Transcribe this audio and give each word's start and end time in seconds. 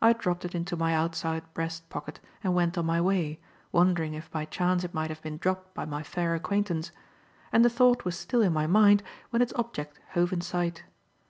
I 0.00 0.14
dropped 0.14 0.46
it 0.46 0.54
into 0.54 0.76
my 0.78 0.94
outside 0.94 1.42
breast 1.52 1.86
pocket 1.90 2.20
and 2.42 2.54
went 2.54 2.78
on 2.78 2.86
my 2.86 3.02
way, 3.02 3.38
wondering 3.70 4.14
if 4.14 4.30
by 4.30 4.46
chance 4.46 4.82
it 4.82 4.94
might 4.94 5.10
have 5.10 5.20
been 5.20 5.36
dropped 5.36 5.74
by 5.74 5.84
my 5.84 6.02
fair 6.02 6.34
acquaintance; 6.34 6.90
and 7.52 7.62
the 7.62 7.68
thought 7.68 8.06
was 8.06 8.16
still 8.18 8.40
in 8.40 8.54
my 8.54 8.66
mind 8.66 9.02
when 9.28 9.42
its 9.42 9.52
object 9.56 10.00
hove 10.12 10.32
in 10.32 10.40
sight. 10.40 10.84